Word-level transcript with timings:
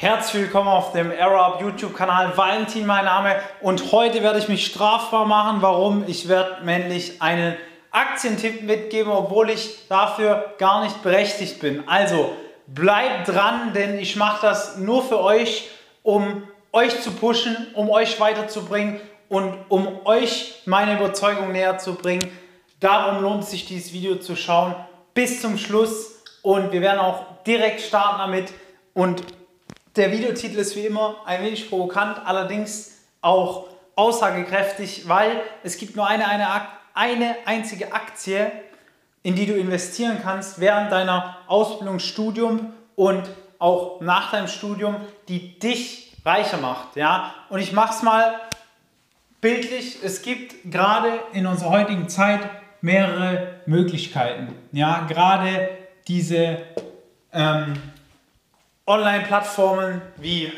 Herzlich 0.00 0.44
willkommen 0.44 0.70
auf 0.70 0.92
dem 0.92 1.10
AeroUp 1.10 1.60
YouTube-Kanal. 1.60 2.34
Valentin 2.34 2.86
mein 2.86 3.04
Name 3.04 3.36
und 3.60 3.92
heute 3.92 4.22
werde 4.22 4.38
ich 4.38 4.48
mich 4.48 4.64
strafbar 4.64 5.26
machen. 5.26 5.60
Warum? 5.60 6.04
Ich 6.06 6.26
werde 6.26 6.64
männlich 6.64 7.20
einen 7.20 7.54
Aktientipp 7.90 8.62
mitgeben, 8.62 9.12
obwohl 9.12 9.50
ich 9.50 9.88
dafür 9.90 10.54
gar 10.56 10.82
nicht 10.82 11.02
berechtigt 11.02 11.60
bin. 11.60 11.86
Also 11.86 12.34
bleibt 12.66 13.28
dran, 13.28 13.74
denn 13.74 13.98
ich 13.98 14.16
mache 14.16 14.40
das 14.40 14.78
nur 14.78 15.02
für 15.02 15.20
euch, 15.20 15.68
um 16.02 16.48
euch 16.72 17.02
zu 17.02 17.10
pushen, 17.10 17.66
um 17.74 17.90
euch 17.90 18.18
weiterzubringen 18.18 19.02
und 19.28 19.52
um 19.68 19.86
euch 20.06 20.62
meine 20.64 20.94
Überzeugung 20.94 21.52
näher 21.52 21.76
zu 21.76 21.94
bringen. 21.94 22.26
Darum 22.80 23.22
lohnt 23.22 23.44
sich, 23.44 23.66
dieses 23.66 23.92
Video 23.92 24.16
zu 24.16 24.34
schauen 24.34 24.74
bis 25.12 25.42
zum 25.42 25.58
Schluss 25.58 26.22
und 26.40 26.72
wir 26.72 26.80
werden 26.80 27.00
auch 27.00 27.42
direkt 27.44 27.82
starten 27.82 28.16
damit 28.16 28.50
und 28.94 29.24
der 30.00 30.12
Videotitel 30.12 30.58
ist 30.58 30.74
wie 30.76 30.86
immer 30.86 31.16
ein 31.26 31.42
wenig 31.42 31.68
provokant, 31.68 32.22
allerdings 32.24 33.02
auch 33.20 33.66
aussagekräftig, 33.96 35.06
weil 35.06 35.42
es 35.62 35.76
gibt 35.76 35.94
nur 35.94 36.06
eine, 36.06 36.26
eine, 36.26 36.46
eine 36.94 37.36
einzige 37.44 37.92
Aktie, 37.92 38.50
in 39.22 39.34
die 39.34 39.44
du 39.44 39.52
investieren 39.52 40.16
kannst 40.22 40.58
während 40.58 40.90
deiner 40.90 41.36
Ausbildung, 41.48 41.98
Studium 41.98 42.72
und 42.96 43.28
auch 43.58 44.00
nach 44.00 44.30
deinem 44.30 44.48
Studium, 44.48 44.96
die 45.28 45.58
dich 45.58 46.16
reicher 46.24 46.56
macht. 46.56 46.96
Ja? 46.96 47.34
Und 47.50 47.60
ich 47.60 47.74
mache 47.74 47.92
es 47.92 48.02
mal 48.02 48.40
bildlich. 49.42 49.98
Es 50.02 50.22
gibt 50.22 50.72
gerade 50.72 51.12
in 51.34 51.46
unserer 51.46 51.72
heutigen 51.72 52.08
Zeit 52.08 52.40
mehrere 52.80 53.60
Möglichkeiten. 53.66 54.54
Ja? 54.72 55.04
Gerade 55.06 55.68
diese 56.08 56.56
ähm, 57.34 57.74
Online-Plattformen 58.86 60.02
wie, 60.16 60.52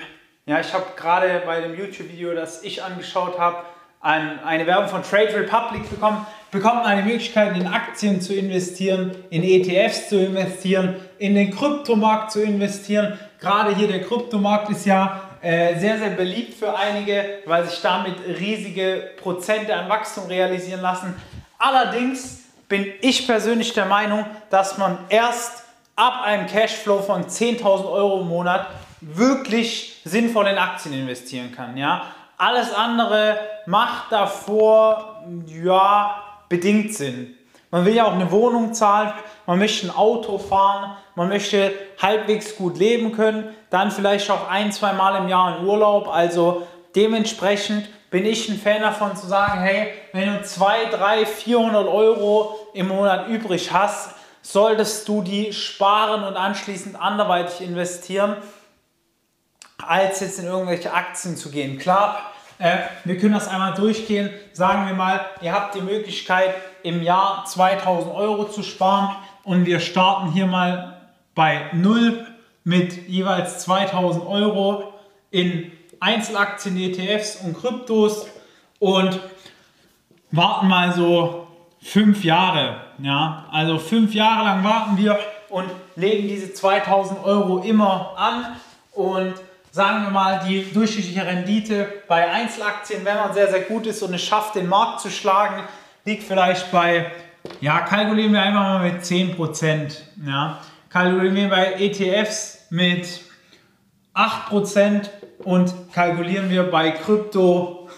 ja, 0.46 0.60
ich 0.60 0.72
habe 0.72 0.86
gerade 0.96 1.42
bei 1.44 1.60
dem 1.60 1.78
YouTube-Video, 1.78 2.34
das 2.34 2.62
ich 2.62 2.82
angeschaut 2.82 3.38
habe, 3.38 3.64
ein, 4.00 4.41
eine 4.44 4.66
Werbung 4.66 4.88
von 4.88 5.02
Trade 5.02 5.34
Republic 5.34 5.88
bekommen, 5.88 6.27
bekommt 6.50 6.84
eine 6.84 7.02
Möglichkeit, 7.02 7.56
in 7.56 7.66
Aktien 7.66 8.20
zu 8.20 8.34
investieren, 8.34 9.14
in 9.30 9.42
ETFs 9.42 10.08
zu 10.08 10.19
investieren, 10.19 10.97
in 11.19 11.34
den 11.34 11.55
Kryptomarkt 11.55 12.32
zu 12.32 12.42
investieren. 12.42 13.19
Gerade 13.41 13.74
hier 13.74 13.88
der 13.88 14.02
Kryptomarkt 14.02 14.70
ist 14.70 14.86
ja 14.86 15.28
äh, 15.41 15.78
sehr, 15.78 15.98
sehr 15.98 16.10
beliebt 16.10 16.54
für 16.54 16.77
einige, 16.77 17.41
weil 17.47 17.66
sich 17.66 17.80
damit 17.80 18.14
riesige 18.27 19.10
Prozente 19.22 19.75
an 19.75 19.88
Wachstum 19.88 20.27
realisieren 20.27 20.80
lassen. 20.80 21.14
Allerdings 21.58 22.42
bin 22.69 22.86
ich 23.00 23.27
persönlich 23.27 23.72
der 23.72 23.86
Meinung, 23.86 24.25
dass 24.50 24.78
man 24.78 24.98
erst 25.08 25.61
ab 25.96 26.22
einem 26.24 26.46
Cashflow 26.46 27.02
von 27.02 27.24
10.000 27.24 27.90
Euro 27.90 28.20
im 28.20 28.28
Monat 28.28 28.66
wirklich 29.00 30.00
sinnvoll 30.04 30.46
in 30.46 30.58
Aktien 30.58 30.94
investieren 30.94 31.52
kann. 31.54 31.76
Ja? 31.76 32.06
Alles 32.38 32.72
andere 32.74 33.38
macht 33.66 34.10
davor 34.10 35.24
ja 35.46 36.22
bedingt 36.48 36.94
Sinn. 36.94 37.36
Man 37.70 37.86
will 37.86 37.94
ja 37.94 38.04
auch 38.04 38.12
eine 38.12 38.30
Wohnung 38.30 38.74
zahlen, 38.74 39.12
man 39.46 39.58
möchte 39.58 39.86
ein 39.86 39.96
Auto 39.96 40.38
fahren, 40.38 40.94
man 41.14 41.28
möchte 41.28 41.72
halbwegs 42.00 42.56
gut 42.56 42.78
leben 42.78 43.12
können, 43.12 43.54
dann 43.70 43.90
vielleicht 43.90 44.30
auch 44.30 44.48
ein, 44.48 44.72
zwei 44.72 44.92
Mal 44.92 45.16
im 45.16 45.28
Jahr 45.28 45.58
in 45.58 45.66
Urlaub. 45.66 46.08
Also 46.08 46.66
dementsprechend 46.94 47.88
bin 48.10 48.26
ich 48.26 48.48
ein 48.50 48.58
Fan 48.58 48.82
davon 48.82 49.16
zu 49.16 49.26
sagen, 49.26 49.60
hey, 49.62 49.88
wenn 50.12 50.34
du 50.34 50.42
2, 50.42 50.90
3, 50.90 51.24
400 51.24 51.88
Euro 51.88 52.58
im 52.74 52.88
Monat 52.88 53.28
übrig 53.28 53.72
hast, 53.72 54.16
solltest 54.42 55.08
du 55.08 55.22
die 55.22 55.52
sparen 55.52 56.24
und 56.24 56.36
anschließend 56.36 57.00
anderweitig 57.00 57.60
investieren, 57.60 58.36
als 59.78 60.20
jetzt 60.20 60.38
in 60.38 60.46
irgendwelche 60.46 60.92
Aktien 60.92 61.36
zu 61.36 61.50
gehen. 61.50 61.78
Klar, 61.78 62.32
äh, 62.58 62.78
wir 63.04 63.18
können 63.18 63.34
das 63.34 63.48
einmal 63.48 63.74
durchgehen. 63.74 64.30
Sagen 64.52 64.86
wir 64.86 64.94
mal, 64.94 65.24
ihr 65.40 65.52
habt 65.52 65.74
die 65.74 65.80
Möglichkeit, 65.80 66.54
im 66.82 67.02
Jahr 67.02 67.44
2000 67.47 68.14
Euro 68.14 68.44
zu 68.44 68.62
sparen 68.62 69.16
und 69.44 69.66
wir 69.66 69.81
starten 69.81 70.32
hier 70.32 70.47
mal 70.47 71.00
bei 71.34 71.70
0 71.72 72.26
mit 72.64 73.08
jeweils 73.08 73.60
2000 73.60 74.26
Euro 74.26 74.94
in 75.31 75.72
Einzelaktien, 76.00 76.76
ETFs 76.76 77.36
und 77.36 77.56
Kryptos 77.56 78.26
und 78.78 79.20
warten 80.32 80.66
mal 80.69 80.92
so 80.92 81.47
fünf 81.81 82.25
Jahre. 82.25 82.81
Ja, 83.02 83.46
also 83.50 83.78
fünf 83.78 84.14
Jahre 84.14 84.44
lang 84.44 84.62
warten 84.62 84.96
wir 84.96 85.18
und 85.48 85.68
legen 85.96 86.28
diese 86.28 86.54
2000 86.54 87.24
Euro 87.24 87.58
immer 87.58 88.14
an 88.16 88.56
und 88.92 89.34
sagen 89.72 90.04
wir 90.04 90.10
mal, 90.10 90.40
die 90.46 90.72
durchschnittliche 90.72 91.26
Rendite 91.26 91.88
bei 92.06 92.30
Einzelaktien, 92.30 93.04
wenn 93.04 93.16
man 93.16 93.34
sehr, 93.34 93.50
sehr 93.50 93.62
gut 93.62 93.86
ist 93.86 94.02
und 94.02 94.14
es 94.14 94.22
schafft, 94.22 94.54
den 94.54 94.68
Markt 94.68 95.00
zu 95.00 95.10
schlagen, 95.10 95.64
liegt 96.04 96.22
vielleicht 96.22 96.70
bei, 96.70 97.10
ja, 97.60 97.80
kalkulieren 97.80 98.34
wir 98.34 98.42
einfach 98.42 98.60
mal 98.60 98.92
mit 98.92 99.02
10%. 99.02 99.96
Ja. 100.24 100.58
Kalkulieren 100.88 101.34
wir 101.34 101.48
bei 101.48 101.72
ETFs 101.80 102.66
mit 102.70 103.20
8% 104.14 105.08
und 105.42 105.74
kalkulieren 105.92 106.50
wir 106.50 106.70
bei 106.70 106.92
Krypto 106.92 107.88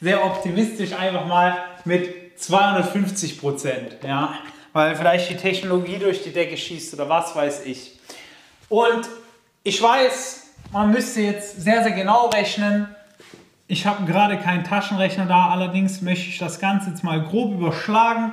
sehr 0.00 0.24
optimistisch 0.24 0.94
einfach 0.94 1.26
mal 1.26 1.58
mit 1.84 2.19
250 2.40 3.40
Prozent, 3.40 3.96
ja, 4.04 4.34
weil 4.72 4.94
vielleicht 4.96 5.30
die 5.30 5.36
Technologie 5.36 5.98
durch 5.98 6.22
die 6.22 6.32
Decke 6.32 6.56
schießt 6.56 6.94
oder 6.94 7.08
was 7.08 7.34
weiß 7.34 7.66
ich. 7.66 7.98
Und 8.68 9.08
ich 9.62 9.82
weiß, 9.82 10.50
man 10.72 10.90
müsste 10.90 11.20
jetzt 11.20 11.60
sehr, 11.60 11.82
sehr 11.82 11.92
genau 11.92 12.28
rechnen. 12.28 12.94
Ich 13.66 13.86
habe 13.86 14.04
gerade 14.04 14.36
keinen 14.38 14.64
Taschenrechner 14.64 15.26
da, 15.26 15.50
allerdings 15.50 16.02
möchte 16.02 16.28
ich 16.28 16.38
das 16.38 16.58
Ganze 16.58 16.90
jetzt 16.90 17.04
mal 17.04 17.22
grob 17.22 17.52
überschlagen. 17.52 18.32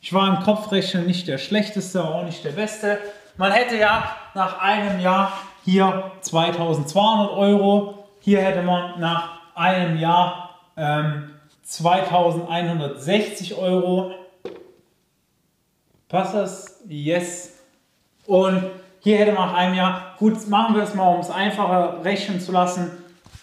Ich 0.00 0.12
war 0.12 0.28
im 0.28 0.42
Kopfrechnen 0.42 1.06
nicht 1.06 1.28
der 1.28 1.38
schlechteste, 1.38 2.04
auch 2.04 2.24
nicht 2.24 2.44
der 2.44 2.50
beste. 2.50 2.98
Man 3.36 3.52
hätte 3.52 3.76
ja 3.76 4.14
nach 4.34 4.60
einem 4.60 5.00
Jahr 5.00 5.32
hier 5.64 6.12
2200 6.20 7.30
Euro. 7.30 8.04
Hier 8.20 8.40
hätte 8.40 8.62
man 8.62 9.00
nach 9.00 9.40
einem 9.54 9.98
Jahr 9.98 10.58
ähm, 10.76 11.30
2160 11.64 13.56
Euro. 13.56 14.12
Passt 16.08 16.34
das? 16.34 16.80
Yes. 16.86 17.54
Und 18.26 18.70
hier 19.00 19.18
hätte 19.18 19.32
man 19.32 19.48
nach 19.48 19.56
einem 19.56 19.74
Jahr, 19.74 20.14
gut, 20.18 20.48
machen 20.48 20.76
wir 20.76 20.82
es 20.82 20.94
mal, 20.94 21.14
um 21.14 21.20
es 21.20 21.30
einfacher 21.30 22.04
rechnen 22.04 22.40
zu 22.40 22.52
lassen, 22.52 22.90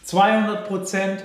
200 0.05 0.67
Prozent. 0.67 1.23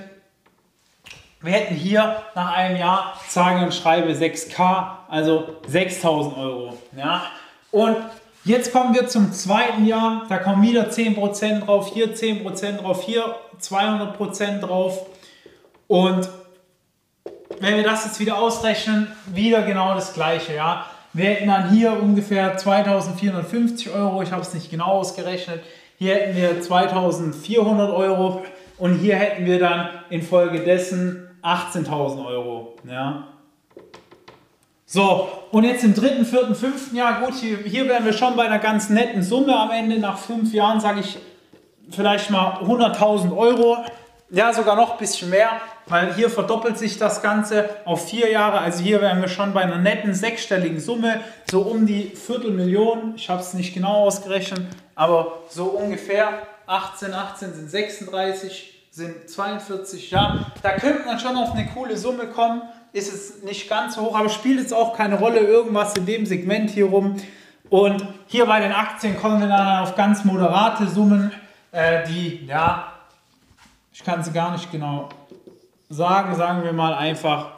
Wir 1.41 1.53
hätten 1.53 1.75
hier 1.75 2.23
nach 2.35 2.53
einem 2.53 2.77
Jahr, 2.77 3.13
sage 3.27 3.63
und 3.63 3.73
schreibe 3.73 4.11
6K, 4.11 4.89
also 5.07 5.55
6000 5.67 6.37
Euro. 6.37 6.77
Ja? 6.95 7.23
Und 7.71 7.97
jetzt 8.43 8.71
kommen 8.71 8.93
wir 8.93 9.07
zum 9.07 9.31
zweiten 9.33 9.85
Jahr, 9.85 10.25
da 10.29 10.37
kommen 10.37 10.61
wieder 10.63 10.89
10% 10.89 11.65
drauf, 11.65 11.91
hier 11.93 12.15
10% 12.15 12.77
drauf, 12.77 13.03
hier 13.03 13.35
200% 13.61 14.59
drauf. 14.59 15.05
Und 15.87 16.29
wenn 17.59 17.75
wir 17.75 17.83
das 17.83 18.05
jetzt 18.05 18.19
wieder 18.19 18.37
ausrechnen, 18.37 19.07
wieder 19.27 19.63
genau 19.63 19.93
das 19.93 20.13
gleiche. 20.13 20.55
Ja? 20.55 20.85
Wir 21.13 21.25
hätten 21.25 21.47
dann 21.47 21.69
hier 21.71 21.93
ungefähr 22.01 22.57
2450 22.57 23.89
Euro, 23.89 24.21
ich 24.21 24.31
habe 24.31 24.41
es 24.41 24.53
nicht 24.53 24.69
genau 24.69 24.87
ausgerechnet. 24.87 25.63
Hier 25.97 26.15
hätten 26.15 26.35
wir 26.35 26.61
2400 26.61 27.91
Euro 27.91 28.43
und 28.77 28.99
hier 28.99 29.15
hätten 29.15 29.45
wir 29.45 29.59
dann 29.59 29.89
infolgedessen 30.09 31.27
18.000 31.41 32.25
Euro. 32.25 32.75
Ja? 32.87 33.27
So, 34.85 35.27
und 35.51 35.63
jetzt 35.63 35.83
im 35.83 35.93
dritten, 35.93 36.25
vierten, 36.25 36.55
fünften 36.55 36.95
Jahr, 36.95 37.21
gut, 37.21 37.33
hier, 37.35 37.57
hier 37.57 37.89
wären 37.89 38.05
wir 38.05 38.13
schon 38.13 38.35
bei 38.35 38.45
einer 38.45 38.59
ganz 38.59 38.89
netten 38.89 39.21
Summe 39.21 39.53
am 39.53 39.71
Ende. 39.71 39.99
Nach 39.99 40.17
fünf 40.17 40.53
Jahren 40.53 40.79
sage 40.79 41.01
ich 41.01 41.17
vielleicht 41.89 42.29
mal 42.29 42.59
100.000 42.63 43.35
Euro. 43.35 43.77
Ja, 44.29 44.51
sogar 44.53 44.75
noch 44.75 44.93
ein 44.93 44.97
bisschen 44.97 45.29
mehr 45.29 45.61
weil 45.87 46.13
hier 46.13 46.29
verdoppelt 46.29 46.77
sich 46.77 46.97
das 46.97 47.21
Ganze 47.21 47.69
auf 47.85 48.09
vier 48.09 48.29
Jahre. 48.29 48.59
Also 48.59 48.83
hier 48.83 49.01
wären 49.01 49.21
wir 49.21 49.29
schon 49.29 49.53
bei 49.53 49.61
einer 49.61 49.77
netten 49.77 50.13
sechsstelligen 50.13 50.79
Summe, 50.79 51.21
so 51.49 51.61
um 51.61 51.85
die 51.85 52.09
Viertelmillion. 52.09 53.13
Ich 53.15 53.29
habe 53.29 53.41
es 53.41 53.53
nicht 53.53 53.73
genau 53.73 54.05
ausgerechnet, 54.05 54.61
aber 54.95 55.43
so 55.49 55.65
ungefähr 55.65 56.41
18, 56.67 57.13
18 57.13 57.53
sind 57.53 57.71
36, 57.71 58.87
sind 58.91 59.29
42. 59.29 60.11
Ja, 60.11 60.51
da 60.61 60.71
könnte 60.71 61.05
man 61.05 61.19
schon 61.19 61.37
auf 61.37 61.53
eine 61.53 61.67
coole 61.67 61.95
Summe 61.95 62.27
kommen. 62.27 62.61
Ist 62.91 63.13
es 63.13 63.43
nicht 63.43 63.69
ganz 63.69 63.95
so 63.95 64.01
hoch, 64.01 64.17
aber 64.17 64.29
spielt 64.29 64.59
jetzt 64.59 64.73
auch 64.73 64.95
keine 64.95 65.19
Rolle 65.19 65.39
irgendwas 65.39 65.95
in 65.95 66.05
dem 66.05 66.25
Segment 66.25 66.69
hier 66.71 66.85
rum. 66.85 67.15
Und 67.69 68.05
hier 68.27 68.45
bei 68.45 68.59
den 68.59 68.71
Aktien 68.71 69.17
kommen 69.19 69.41
wir 69.41 69.47
dann 69.47 69.83
auf 69.83 69.95
ganz 69.95 70.23
moderate 70.23 70.87
Summen, 70.87 71.31
äh, 71.71 72.05
die, 72.07 72.45
ja, 72.45 72.96
ich 73.97 74.03
kann 74.03 74.23
sie 74.23 74.31
gar 74.31 74.51
nicht 74.51 74.71
genau 74.71 75.09
sagen, 75.89 76.35
sagen 76.35 76.63
wir 76.63 76.71
mal 76.71 76.93
einfach, 76.93 77.53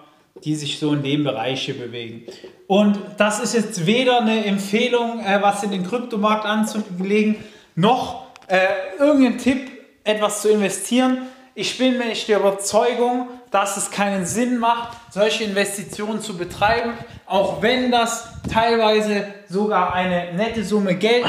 die 0.45 0.55
sich 0.55 0.79
so 0.79 0.93
in 0.93 1.03
dem 1.03 1.25
Bereich 1.25 1.65
hier 1.65 1.77
bewegen. 1.77 2.23
Und 2.65 2.97
das 3.17 3.41
ist 3.41 3.53
jetzt 3.53 3.85
weder 3.85 4.21
eine 4.21 4.45
Empfehlung, 4.45 5.19
äh, 5.19 5.41
was 5.41 5.63
in 5.63 5.71
den 5.71 5.85
Kryptomarkt 5.85 6.45
anzulegen, 6.45 7.35
noch 7.75 8.27
äh, 8.47 8.67
irgendeinen 8.97 9.37
Tipp, 9.37 9.69
etwas 10.05 10.41
zu 10.41 10.49
investieren. 10.49 11.23
Ich 11.55 11.77
bin 11.77 11.97
mir 11.97 12.05
nicht 12.05 12.29
der 12.29 12.39
Überzeugung, 12.39 13.27
dass 13.51 13.75
es 13.75 13.91
keinen 13.91 14.25
Sinn 14.25 14.59
macht, 14.59 14.97
solche 15.11 15.43
Investitionen 15.43 16.21
zu 16.21 16.37
betreiben, 16.37 16.93
auch 17.25 17.61
wenn 17.61 17.91
das 17.91 18.29
teilweise 18.51 19.27
sogar 19.49 19.93
eine 19.93 20.31
nette 20.35 20.63
Summe 20.63 20.95
Geld 20.95 21.25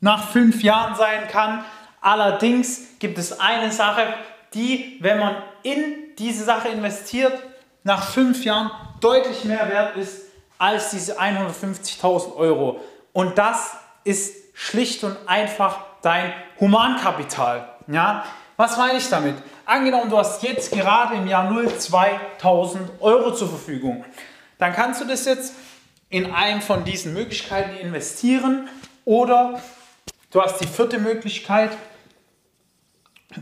nach 0.00 0.28
fünf 0.28 0.62
Jahren 0.62 0.96
sein 0.96 1.28
kann. 1.30 1.64
Allerdings 2.00 2.98
gibt 2.98 3.18
es 3.18 3.38
eine 3.38 3.70
Sache, 3.72 4.14
die, 4.54 4.98
wenn 5.00 5.18
man 5.18 5.36
in 5.62 6.14
diese 6.18 6.44
Sache 6.44 6.68
investiert, 6.68 7.32
nach 7.82 8.04
fünf 8.04 8.44
Jahren 8.44 8.70
deutlich 9.00 9.44
mehr 9.44 9.68
wert 9.68 9.96
ist 9.96 10.22
als 10.58 10.90
diese 10.90 11.18
150.000 11.18 12.36
Euro. 12.36 12.80
Und 13.12 13.38
das 13.38 13.76
ist 14.04 14.34
schlicht 14.54 15.02
und 15.04 15.16
einfach 15.26 15.78
dein 16.02 16.32
Humankapital. 16.58 17.68
Ja? 17.86 18.24
Was 18.56 18.76
meine 18.76 18.98
ich 18.98 19.08
damit? 19.08 19.36
Angenommen, 19.64 20.10
du 20.10 20.18
hast 20.18 20.42
jetzt 20.42 20.72
gerade 20.72 21.14
im 21.14 21.26
Jahr 21.26 21.50
0 21.50 21.78
2000 21.78 23.00
Euro 23.00 23.32
zur 23.32 23.48
Verfügung. 23.48 24.04
Dann 24.58 24.74
kannst 24.74 25.00
du 25.00 25.06
das 25.06 25.24
jetzt 25.24 25.54
in 26.10 26.32
einem 26.32 26.60
von 26.60 26.84
diesen 26.84 27.14
Möglichkeiten 27.14 27.76
investieren 27.76 28.68
oder 29.04 29.62
du 30.30 30.42
hast 30.42 30.60
die 30.60 30.66
vierte 30.66 30.98
Möglichkeit, 30.98 31.70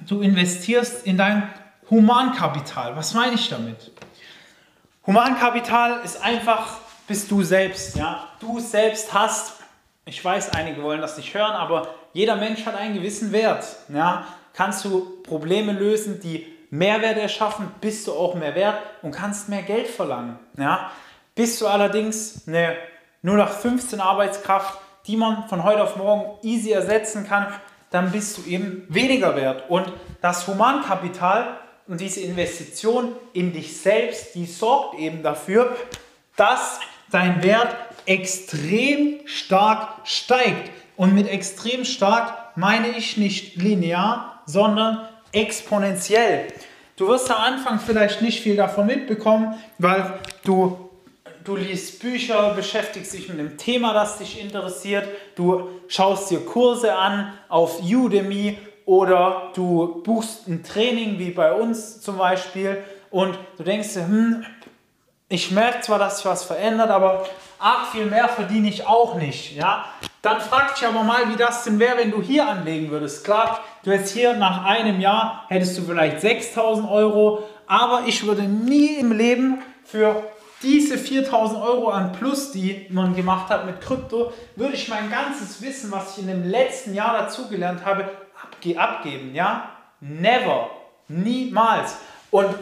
du 0.06 0.20
investierst 0.20 1.06
in 1.06 1.17
dein 1.17 1.49
Humankapital. 1.90 2.96
Was 2.96 3.14
meine 3.14 3.35
ich 3.35 3.49
damit? 3.49 3.90
Humankapital 5.06 6.00
ist 6.05 6.23
einfach, 6.23 6.79
bist 7.06 7.31
du 7.31 7.43
selbst. 7.43 7.96
Ja? 7.96 8.29
Du 8.40 8.61
selbst 8.61 9.12
hast, 9.14 9.55
ich 10.05 10.23
weiß, 10.23 10.50
einige 10.50 10.82
wollen 10.82 11.00
das 11.00 11.17
nicht 11.17 11.32
hören, 11.32 11.52
aber 11.52 11.94
jeder 12.12 12.37
Mensch 12.37 12.67
hat 12.67 12.76
einen 12.76 12.94
gewissen 12.94 13.32
Wert. 13.32 13.64
Ja? 13.88 14.26
Kannst 14.52 14.85
du 14.85 15.23
Probleme 15.23 15.73
lösen, 15.73 16.20
die 16.20 16.46
Mehrwert 16.70 17.17
erschaffen, 17.17 17.70
bist 17.81 18.06
du 18.06 18.12
auch 18.12 18.34
mehr 18.34 18.55
wert 18.55 18.79
und 19.00 19.12
kannst 19.12 19.49
mehr 19.49 19.62
Geld 19.62 19.88
verlangen. 19.88 20.38
Ja? 20.58 20.91
Bist 21.34 21.61
du 21.61 21.67
allerdings 21.67 22.46
eine 22.46 22.76
0815 23.23 24.00
Arbeitskraft, 24.00 24.79
die 25.06 25.17
man 25.17 25.49
von 25.49 25.64
heute 25.64 25.82
auf 25.82 25.96
morgen 25.96 26.38
easy 26.46 26.73
ersetzen 26.73 27.26
kann, 27.26 27.46
dann 27.90 28.12
bist 28.12 28.38
du 28.38 28.50
eben 28.50 28.85
weniger 28.88 29.37
wert. 29.37 29.64
Und 29.69 29.93
das 30.20 30.46
Humankapital 30.46 31.58
und 31.87 32.00
diese 32.00 32.20
Investition 32.20 33.12
in 33.32 33.52
dich 33.52 33.81
selbst, 33.81 34.35
die 34.35 34.46
sorgt 34.46 34.99
eben 34.99 35.23
dafür, 35.23 35.76
dass 36.37 36.81
dein 37.11 37.43
Wert 37.43 37.75
extrem 38.06 39.20
stark 39.26 39.88
steigt. 40.05 40.70
Und 40.96 41.14
mit 41.14 41.29
extrem 41.29 41.85
stark 41.85 42.56
meine 42.56 42.88
ich 42.88 43.17
nicht 43.17 43.56
linear, 43.56 44.43
sondern 44.46 45.08
exponentiell. 45.32 46.49
Du 46.96 47.06
wirst 47.08 47.31
am 47.31 47.38
Anfang 47.38 47.79
vielleicht 47.79 48.23
nicht 48.23 48.43
viel 48.43 48.56
davon 48.56 48.87
mitbekommen, 48.87 49.55
weil 49.79 50.19
du, 50.44 50.88
du 51.49 51.56
liest 51.56 52.00
Bücher, 52.00 52.53
beschäftigst 52.55 53.15
dich 53.15 53.29
mit 53.29 53.39
einem 53.39 53.56
Thema, 53.56 53.95
das 53.95 54.19
dich 54.19 54.39
interessiert, 54.39 55.09
du 55.35 55.69
schaust 55.89 56.31
dir 56.31 56.45
Kurse 56.45 56.95
an 56.95 57.33
auf 57.49 57.81
Udemy 57.83 58.59
oder 58.85 59.50
du 59.55 60.03
buchst 60.03 60.47
ein 60.47 60.62
Training 60.62 61.19
wie 61.19 61.31
bei 61.31 61.53
uns 61.53 62.03
zum 62.03 62.19
Beispiel 62.19 62.85
und 63.11 63.39
du 63.56 63.62
denkst 63.62 63.95
hm, 63.95 64.45
ich 65.31 65.50
merke 65.50 65.81
zwar, 65.81 65.99
dass 65.99 66.19
sich 66.19 66.27
was 66.27 66.45
verändert, 66.45 66.91
aber 66.91 67.27
arg 67.59 67.89
viel 67.93 68.05
mehr 68.06 68.29
verdiene 68.29 68.69
ich 68.69 68.87
auch 68.87 69.15
nicht. 69.15 69.56
Ja? 69.56 69.87
Dann 70.21 70.41
frag 70.41 70.75
dich 70.75 70.87
aber 70.87 71.03
mal, 71.03 71.31
wie 71.31 71.37
das 71.37 71.65
denn 71.65 71.79
wäre, 71.79 71.99
wenn 71.99 72.11
du 72.11 72.21
hier 72.21 72.47
anlegen 72.47 72.91
würdest. 72.91 73.25
Klar, 73.25 73.61
du 73.85 73.91
jetzt 73.91 74.12
hier 74.12 74.35
nach 74.35 74.65
einem 74.65 75.01
Jahr 75.01 75.44
hättest 75.49 75.79
du 75.79 75.83
vielleicht 75.83 76.21
6000 76.21 76.91
Euro, 76.91 77.43
aber 77.67 78.03
ich 78.06 78.27
würde 78.27 78.43
nie 78.43 78.97
im 78.97 79.12
Leben 79.12 79.62
für 79.85 80.25
diese 80.62 80.99
4000 80.99 81.62
Euro 81.62 81.88
an 81.88 82.12
Plus, 82.12 82.52
die 82.52 82.87
man 82.90 83.14
gemacht 83.14 83.49
hat 83.49 83.66
mit 83.66 83.81
Krypto, 83.81 84.32
würde 84.56 84.75
ich 84.75 84.88
mein 84.88 85.10
ganzes 85.10 85.62
Wissen, 85.62 85.93
was 85.93 86.16
ich 86.16 86.25
in 86.25 86.28
dem 86.28 86.49
letzten 86.49 86.94
Jahr 86.94 87.16
dazugelernt 87.16 87.84
habe, 87.84 88.08
abgeben, 88.76 89.34
ja? 89.34 89.70
Never. 90.00 90.70
Niemals. 91.08 91.96
Und 92.31 92.55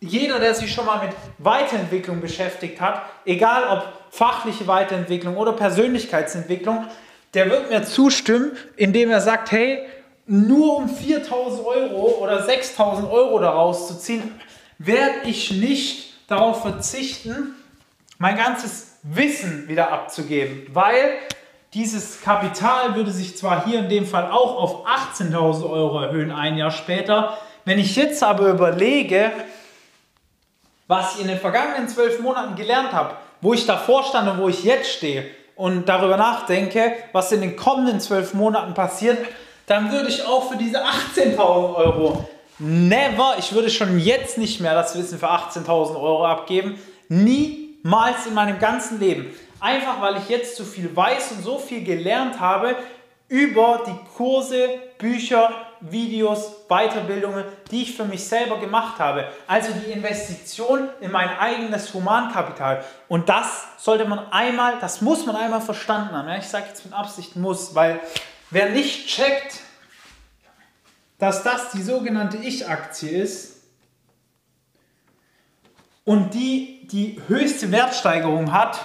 jeder, 0.00 0.38
der 0.38 0.54
sich 0.54 0.72
schon 0.72 0.84
mal 0.84 1.06
mit 1.06 1.16
Weiterentwicklung 1.38 2.20
beschäftigt 2.20 2.80
hat, 2.80 3.02
egal 3.24 3.64
ob 3.68 3.92
fachliche 4.10 4.66
Weiterentwicklung 4.66 5.36
oder 5.36 5.52
Persönlichkeitsentwicklung, 5.52 6.86
der 7.32 7.50
wird 7.50 7.70
mir 7.70 7.82
zustimmen, 7.84 8.52
indem 8.76 9.10
er 9.10 9.20
sagt, 9.20 9.50
hey, 9.52 9.86
nur 10.26 10.76
um 10.76 10.88
4000 10.88 11.66
Euro 11.66 12.18
oder 12.20 12.42
6000 12.42 13.10
Euro 13.10 13.38
daraus 13.38 13.88
zu 13.88 13.98
ziehen, 13.98 14.38
werde 14.78 15.26
ich 15.28 15.52
nicht 15.52 16.13
darauf 16.26 16.62
verzichten, 16.62 17.54
mein 18.18 18.36
ganzes 18.36 18.98
Wissen 19.02 19.68
wieder 19.68 19.92
abzugeben, 19.92 20.66
weil 20.72 21.18
dieses 21.74 22.22
Kapital 22.22 22.94
würde 22.94 23.10
sich 23.10 23.36
zwar 23.36 23.66
hier 23.66 23.80
in 23.80 23.88
dem 23.88 24.06
Fall 24.06 24.30
auch 24.30 24.56
auf 24.56 24.86
18.000 24.86 25.68
Euro 25.68 26.00
erhöhen, 26.00 26.30
ein 26.30 26.56
Jahr 26.56 26.70
später. 26.70 27.36
Wenn 27.64 27.78
ich 27.78 27.96
jetzt 27.96 28.22
aber 28.22 28.48
überlege, 28.48 29.32
was 30.86 31.14
ich 31.14 31.22
in 31.22 31.28
den 31.28 31.38
vergangenen 31.38 31.88
zwölf 31.88 32.20
Monaten 32.20 32.54
gelernt 32.54 32.92
habe, 32.92 33.16
wo 33.40 33.52
ich 33.52 33.66
davor 33.66 34.04
stand 34.04 34.30
und 34.30 34.38
wo 34.38 34.48
ich 34.48 34.62
jetzt 34.64 34.92
stehe 34.92 35.26
und 35.56 35.88
darüber 35.88 36.16
nachdenke, 36.16 36.94
was 37.12 37.32
in 37.32 37.40
den 37.40 37.56
kommenden 37.56 38.00
zwölf 38.00 38.34
Monaten 38.34 38.74
passiert, 38.74 39.18
dann 39.66 39.90
würde 39.90 40.08
ich 40.08 40.24
auch 40.24 40.50
für 40.50 40.56
diese 40.56 40.78
18.000 40.84 41.38
Euro 41.38 42.28
never, 42.58 43.36
ich 43.38 43.52
würde 43.52 43.70
schon 43.70 43.98
jetzt 43.98 44.38
nicht 44.38 44.60
mehr 44.60 44.74
das 44.74 44.96
Wissen 44.96 45.18
für 45.18 45.30
18.000 45.30 45.96
Euro 45.96 46.26
abgeben, 46.26 46.78
niemals 47.08 48.26
in 48.26 48.34
meinem 48.34 48.58
ganzen 48.58 49.00
Leben. 49.00 49.34
Einfach 49.60 50.00
weil 50.00 50.16
ich 50.18 50.28
jetzt 50.28 50.56
so 50.56 50.64
viel 50.64 50.94
weiß 50.94 51.32
und 51.32 51.42
so 51.42 51.58
viel 51.58 51.82
gelernt 51.84 52.38
habe 52.38 52.76
über 53.28 53.82
die 53.86 54.16
Kurse, 54.16 54.68
Bücher, 54.98 55.50
Videos, 55.80 56.66
Weiterbildungen, 56.68 57.44
die 57.70 57.82
ich 57.82 57.96
für 57.96 58.04
mich 58.04 58.24
selber 58.24 58.58
gemacht 58.58 58.98
habe. 58.98 59.26
Also 59.46 59.70
die 59.72 59.92
Investition 59.92 60.88
in 61.00 61.10
mein 61.10 61.30
eigenes 61.38 61.92
Humankapital. 61.92 62.84
Und 63.08 63.28
das 63.28 63.64
sollte 63.78 64.04
man 64.04 64.30
einmal, 64.30 64.74
das 64.80 65.00
muss 65.00 65.26
man 65.26 65.36
einmal 65.36 65.60
verstanden 65.60 66.14
haben. 66.14 66.28
Ich 66.38 66.46
sage 66.46 66.66
jetzt 66.68 66.84
mit 66.84 66.94
Absicht 66.94 67.36
muss, 67.36 67.74
weil 67.74 68.00
wer 68.50 68.70
nicht 68.70 69.08
checkt, 69.08 69.60
dass 71.18 71.42
das 71.42 71.70
die 71.70 71.82
sogenannte 71.82 72.36
Ich-Aktie 72.38 73.10
ist 73.10 73.62
und 76.04 76.34
die 76.34 76.74
die 76.88 77.20
höchste 77.28 77.72
Wertsteigerung 77.72 78.52
hat, 78.52 78.84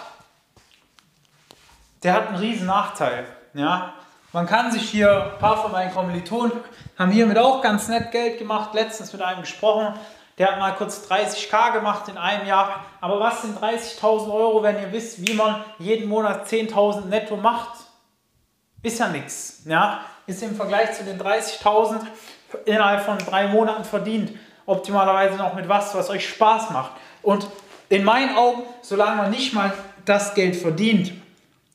der 2.03 2.13
hat 2.13 2.27
einen 2.29 2.38
riesen 2.38 2.67
Nachteil. 2.67 3.25
Ja? 3.53 3.93
Man 4.31 4.45
kann 4.45 4.71
sich 4.71 4.89
hier, 4.89 5.33
ein 5.33 5.39
paar 5.39 5.62
von 5.62 5.71
meinen 5.71 5.93
Kommilitonen 5.93 6.51
haben 6.98 7.12
hiermit 7.12 7.38
auch 7.38 7.62
ganz 7.62 7.88
nett 7.88 8.12
Geld 8.12 8.38
gemacht, 8.38 8.74
letztens 8.74 9.12
mit 9.12 9.21
einem 9.21 9.41
gesprochen, 9.41 9.93
der 10.38 10.51
hat 10.51 10.59
mal 10.59 10.75
kurz 10.75 11.05
30k 11.09 11.74
gemacht 11.74 12.07
in 12.07 12.17
einem 12.17 12.48
Jahr. 12.48 12.86
Aber 13.01 13.19
was 13.19 13.41
sind 13.41 13.59
30.000 13.59 14.31
Euro, 14.31 14.63
wenn 14.63 14.79
ihr 14.79 14.91
wisst, 14.93 15.27
wie 15.27 15.33
man 15.33 15.63
jeden 15.79 16.07
Monat 16.07 16.48
10.000 16.48 17.05
netto 17.05 17.36
macht? 17.36 17.71
Ist 18.81 19.00
ja 19.00 19.09
nichts. 19.09 19.63
Ja? 19.65 20.00
Ist 20.29 20.43
im 20.43 20.55
Vergleich 20.55 20.93
zu 20.93 21.03
den 21.03 21.19
30.000 21.19 22.01
innerhalb 22.65 23.01
von 23.01 23.17
drei 23.17 23.48
Monaten 23.48 23.83
verdient. 23.83 24.31
Optimalerweise 24.67 25.38
noch 25.38 25.55
mit 25.55 25.67
was, 25.67 25.95
was 25.95 26.12
euch 26.12 26.29
Spaß 26.29 26.69
macht. 26.69 26.91
Und 27.24 27.48
in 27.89 28.03
meinen 28.03 28.38
Augen, 28.38 28.62
solange 28.83 29.15
man 29.15 29.31
nicht 29.31 29.55
mal 29.55 29.74
das 30.05 30.36
Geld 30.36 30.55
verdient, 30.55 31.13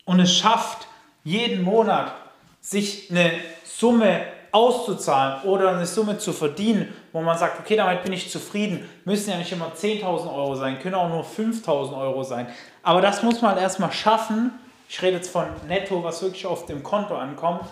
und 0.04 0.20
es 0.20 0.36
schafft, 0.36 0.86
jeden 1.24 1.64
Monat 1.64 2.12
sich 2.60 3.10
eine 3.10 3.32
Summe 3.64 4.20
auszuzahlen 4.52 5.42
oder 5.42 5.70
eine 5.70 5.86
Summe 5.86 6.18
zu 6.18 6.32
verdienen, 6.32 6.94
wo 7.12 7.22
man 7.22 7.36
sagt, 7.36 7.58
okay, 7.58 7.74
damit 7.74 8.04
bin 8.04 8.12
ich 8.12 8.30
zufrieden, 8.30 8.88
müssen 9.04 9.30
ja 9.30 9.36
nicht 9.36 9.50
immer 9.50 9.72
10.000 9.76 10.32
Euro 10.32 10.54
sein, 10.54 10.78
können 10.78 10.94
auch 10.94 11.08
nur 11.08 11.24
5.000 11.24 11.98
Euro 11.98 12.22
sein. 12.22 12.46
Aber 12.84 13.00
das 13.00 13.24
muss 13.24 13.42
man 13.42 13.58
erstmal 13.58 13.90
schaffen. 13.90 14.52
Ich 14.88 15.02
rede 15.02 15.16
jetzt 15.16 15.30
von 15.30 15.46
Netto, 15.66 16.04
was 16.04 16.22
wirklich 16.22 16.46
auf 16.46 16.66
dem 16.66 16.84
Konto 16.84 17.16
ankommt, 17.16 17.64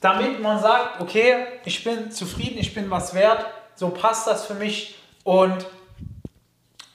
damit 0.00 0.40
man 0.42 0.60
sagt, 0.60 1.00
okay, 1.00 1.46
ich 1.64 1.82
bin 1.84 2.10
zufrieden, 2.10 2.58
ich 2.58 2.74
bin 2.74 2.90
was 2.90 3.14
wert, 3.14 3.46
so 3.74 3.88
passt 3.90 4.26
das 4.26 4.46
für 4.46 4.54
mich 4.54 4.96
und 5.24 5.66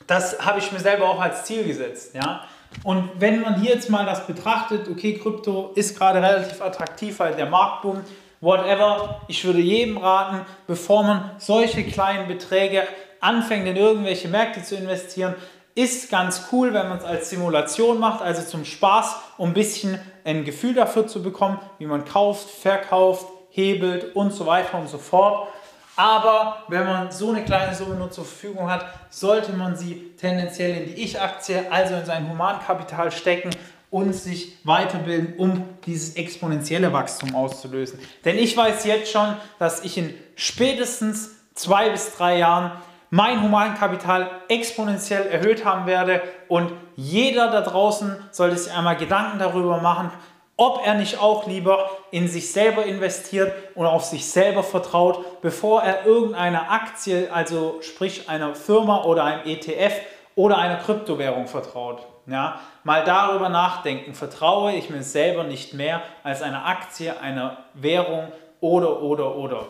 das 0.08 0.44
habe 0.44 0.60
ich 0.60 0.72
mir 0.72 0.80
selber 0.80 1.10
auch 1.10 1.20
als 1.20 1.46
Ziel 1.46 1.64
gesetzt. 1.64 2.16
Ja? 2.16 2.44
Und 2.84 3.10
wenn 3.20 3.42
man 3.42 3.60
hier 3.62 3.76
jetzt 3.76 3.90
mal 3.90 4.06
das 4.06 4.26
betrachtet, 4.28 4.88
okay, 4.90 5.18
Krypto 5.18 5.72
ist 5.76 5.98
gerade 5.98 6.22
relativ 6.22 6.62
attraktiv, 6.62 7.20
weil 7.20 7.36
der 7.36 7.46
Markt 7.46 7.84
boomt, 7.84 8.06
whatever, 8.42 9.22
ich 9.28 9.44
würde 9.46 9.60
jedem 9.60 9.98
raten, 9.98 10.46
bevor 10.68 11.04
man 11.04 11.32
solche 11.38 11.84
kleinen 11.84 12.28
Beträge 12.28 12.88
anfängt, 13.20 13.68
in 13.68 13.76
irgendwelche 13.76 14.28
Märkte 14.28 14.64
zu 14.64 14.76
investieren, 14.76 15.36
ist 15.76 16.10
ganz 16.10 16.48
cool, 16.52 16.74
wenn 16.74 16.90
man 16.90 16.98
es 16.98 17.04
als 17.04 17.30
Simulation 17.30 18.00
macht, 18.00 18.22
also 18.22 18.42
zum 18.42 18.66
Spaß, 18.66 19.16
um 19.38 19.50
ein 19.50 19.54
bisschen 19.54 20.00
ein 20.24 20.44
Gefühl 20.44 20.74
dafür 20.74 21.08
zu 21.08 21.24
bekommen, 21.24 21.60
wie 21.80 21.86
man 21.86 22.06
kauft, 22.06 22.50
verkauft, 22.50 23.26
hebelt 23.50 24.16
und 24.16 24.34
so 24.34 24.46
weiter 24.46 24.78
und 24.78 24.90
so 24.90 24.98
fort. 24.98 25.48
Aber 25.96 26.64
wenn 26.68 26.86
man 26.86 27.12
so 27.12 27.30
eine 27.30 27.44
kleine 27.44 27.76
Summe 27.76 27.96
nur 27.96 28.12
zur 28.12 28.26
Verfügung 28.26 28.70
hat, 28.70 28.86
sollte 29.10 29.54
man 29.54 29.76
sie 29.76 30.14
tendenziell 30.20 30.76
in 30.78 30.86
die 30.86 31.04
Ich-Aktie, 31.04 31.66
also 31.70 31.96
in 31.96 32.06
sein 32.06 32.30
Humankapital 32.30 33.12
stecken 33.12 33.52
und 33.90 34.14
sich 34.14 34.58
weiterbilden, 34.64 35.36
um 35.38 35.66
dieses 35.86 36.16
exponentielle 36.16 36.94
Wachstum 36.94 37.36
auszulösen. 37.36 38.00
Denn 38.24 38.38
ich 38.38 38.56
weiß 38.56 38.86
jetzt 38.86 39.12
schon, 39.12 39.36
dass 39.60 39.84
ich 39.84 39.98
in 39.98 40.14
spätestens 40.36 41.32
zwei 41.56 41.90
bis 41.90 42.16
drei 42.16 42.38
Jahren 42.38 42.72
mein 43.12 43.44
Humankapital 43.44 44.32
exponentiell 44.48 45.28
erhöht 45.28 45.66
haben 45.66 45.86
werde 45.86 46.22
und 46.48 46.72
jeder 46.96 47.52
da 47.52 47.62
draußen 47.62 48.16
sollte 48.32 48.58
sich 48.58 48.74
einmal 48.74 48.96
Gedanken 48.96 49.38
darüber 49.38 49.78
machen, 49.78 50.12
ob 50.56 50.86
er 50.86 50.94
nicht 50.94 51.20
auch 51.20 51.46
lieber 51.46 51.90
in 52.12 52.28
sich 52.28 52.52
selber 52.54 52.86
investiert 52.86 53.52
und 53.76 53.86
auf 53.86 54.06
sich 54.06 54.30
selber 54.30 54.64
vertraut, 54.64 55.42
bevor 55.42 55.84
er 55.84 56.06
irgendeine 56.06 56.70
Aktie, 56.70 57.30
also 57.34 57.80
sprich 57.82 58.30
einer 58.30 58.56
Firma 58.56 59.04
oder 59.04 59.26
einem 59.26 59.46
ETF 59.46 59.94
oder 60.36 60.58
einer 60.58 60.78
Kryptowährung 60.78 61.48
vertraut. 61.48 62.06
Ja, 62.28 62.62
mal 62.84 63.04
darüber 63.04 63.50
nachdenken, 63.50 64.14
vertraue 64.14 64.74
ich 64.74 64.90
mir 64.90 65.04
selber 65.04 65.44
nicht 65.44 65.74
mehr 65.74 66.02
als 66.24 66.42
einer 66.42 66.66
Aktie, 66.66 67.20
einer 67.20 67.58
Währung 67.74 68.32
oder, 68.62 69.02
oder, 69.02 69.36
oder. 69.36 69.66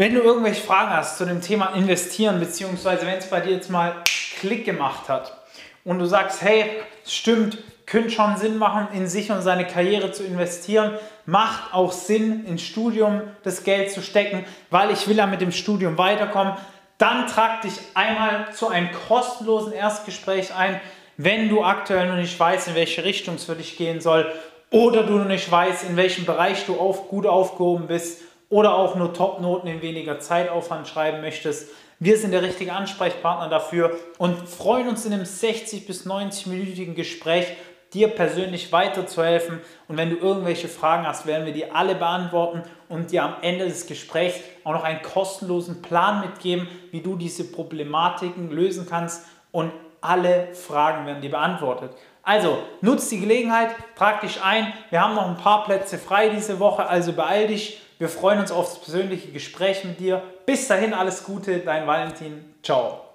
Wenn 0.00 0.14
du 0.14 0.22
irgendwelche 0.22 0.62
Fragen 0.62 0.96
hast 0.96 1.18
zu 1.18 1.26
dem 1.26 1.42
Thema 1.42 1.74
Investieren, 1.74 2.40
beziehungsweise 2.40 3.04
wenn 3.04 3.18
es 3.18 3.26
bei 3.26 3.40
dir 3.40 3.52
jetzt 3.52 3.68
mal 3.68 3.96
Klick 4.40 4.64
gemacht 4.64 5.10
hat 5.10 5.36
und 5.84 5.98
du 5.98 6.06
sagst, 6.06 6.40
hey, 6.40 6.64
stimmt, 7.06 7.58
könnte 7.84 8.08
schon 8.08 8.38
Sinn 8.38 8.56
machen, 8.56 8.88
in 8.94 9.06
sich 9.06 9.30
und 9.30 9.42
seine 9.42 9.66
Karriere 9.66 10.10
zu 10.10 10.24
investieren. 10.24 10.94
Macht 11.26 11.74
auch 11.74 11.92
Sinn, 11.92 12.46
ins 12.46 12.62
Studium 12.62 13.20
das 13.42 13.62
Geld 13.62 13.90
zu 13.90 14.00
stecken, 14.00 14.46
weil 14.70 14.90
ich 14.90 15.06
will 15.06 15.18
ja 15.18 15.26
mit 15.26 15.42
dem 15.42 15.52
Studium 15.52 15.98
weiterkommen. 15.98 16.54
Dann 16.96 17.26
trag 17.26 17.60
dich 17.60 17.74
einmal 17.92 18.54
zu 18.54 18.68
einem 18.68 18.88
kostenlosen 19.06 19.74
Erstgespräch 19.74 20.54
ein, 20.54 20.80
wenn 21.18 21.50
du 21.50 21.62
aktuell 21.62 22.08
noch 22.08 22.16
nicht 22.16 22.40
weißt, 22.40 22.68
in 22.68 22.74
welche 22.74 23.04
Richtung 23.04 23.34
es 23.34 23.44
für 23.44 23.54
dich 23.54 23.76
gehen 23.76 24.00
soll 24.00 24.32
oder 24.70 25.02
du 25.02 25.18
noch 25.18 25.26
nicht 25.26 25.50
weißt, 25.50 25.84
in 25.84 25.96
welchem 25.98 26.24
Bereich 26.24 26.64
du 26.64 26.80
auf, 26.80 27.08
gut 27.08 27.26
aufgehoben 27.26 27.86
bist 27.86 28.22
oder 28.50 28.74
auch 28.74 28.96
nur 28.96 29.14
Top-Noten 29.14 29.68
in 29.68 29.80
weniger 29.80 30.20
Zeitaufwand 30.20 30.86
schreiben 30.86 31.22
möchtest. 31.22 31.70
Wir 31.98 32.18
sind 32.18 32.32
der 32.32 32.42
richtige 32.42 32.72
Ansprechpartner 32.72 33.48
dafür 33.48 33.96
und 34.18 34.48
freuen 34.48 34.88
uns 34.88 35.06
in 35.06 35.12
einem 35.12 35.24
60 35.24 35.86
bis 35.86 36.06
90-minütigen 36.06 36.94
Gespräch 36.94 37.46
dir 37.92 38.08
persönlich 38.08 38.72
weiterzuhelfen. 38.72 39.60
Und 39.88 39.96
wenn 39.96 40.10
du 40.10 40.16
irgendwelche 40.16 40.68
Fragen 40.68 41.06
hast, 41.06 41.26
werden 41.26 41.46
wir 41.46 41.52
dir 41.52 41.74
alle 41.74 41.94
beantworten 41.94 42.62
und 42.88 43.10
dir 43.10 43.24
am 43.24 43.34
Ende 43.42 43.66
des 43.66 43.86
Gesprächs 43.86 44.40
auch 44.64 44.72
noch 44.72 44.84
einen 44.84 45.02
kostenlosen 45.02 45.82
Plan 45.82 46.20
mitgeben, 46.20 46.68
wie 46.90 47.00
du 47.00 47.16
diese 47.16 47.44
Problematiken 47.44 48.50
lösen 48.50 48.86
kannst. 48.88 49.26
Und 49.52 49.72
alle 50.00 50.54
Fragen 50.54 51.06
werden 51.06 51.20
dir 51.20 51.30
beantwortet. 51.30 51.92
Also 52.22 52.58
nutz 52.80 53.08
die 53.08 53.20
Gelegenheit, 53.20 53.74
trag 53.96 54.20
dich 54.20 54.42
ein. 54.42 54.72
Wir 54.90 55.00
haben 55.00 55.14
noch 55.14 55.26
ein 55.26 55.36
paar 55.36 55.64
Plätze 55.64 55.98
frei 55.98 56.28
diese 56.28 56.60
Woche, 56.60 56.86
also 56.86 57.12
beeil 57.12 57.48
dich. 57.48 57.80
Wir 58.00 58.08
freuen 58.08 58.40
uns 58.40 58.50
auf 58.50 58.70
das 58.70 58.80
persönliche 58.80 59.30
Gespräch 59.30 59.84
mit 59.84 60.00
dir. 60.00 60.22
Bis 60.46 60.66
dahin 60.66 60.94
alles 60.94 61.22
Gute, 61.22 61.58
dein 61.58 61.86
Valentin. 61.86 62.54
Ciao. 62.62 63.09